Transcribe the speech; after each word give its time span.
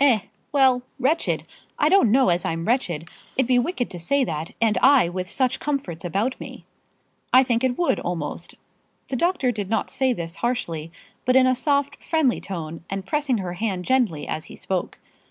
"Eh; 0.00 0.18
well; 0.52 0.82
wretched! 0.98 1.44
I 1.78 1.88
don't 1.88 2.10
know 2.12 2.28
as 2.28 2.44
I'm 2.44 2.66
wretched. 2.68 3.08
It'd 3.38 3.46
be 3.46 3.58
wicked 3.58 3.88
to 3.88 3.98
say 3.98 4.22
that, 4.22 4.50
and 4.60 4.76
I 4.82 5.08
with 5.08 5.30
such 5.30 5.60
comforts 5.60 6.04
about 6.04 6.38
me." 6.38 6.66
"I 7.32 7.42
think 7.42 7.64
it 7.64 7.78
would, 7.78 7.98
almost." 8.00 8.54
The 9.08 9.16
doctor 9.16 9.50
did 9.50 9.70
not 9.70 9.88
say 9.88 10.12
this 10.12 10.36
harshly, 10.44 10.92
but 11.24 11.36
in 11.36 11.46
a 11.46 11.54
soft, 11.54 12.04
friendly 12.04 12.38
tone, 12.38 12.84
and 12.90 13.06
pressing 13.06 13.38
her 13.38 13.54
hand 13.54 13.86
gently 13.86 14.28
as 14.28 14.44
he 14.44 14.56
spoke. 14.56 14.98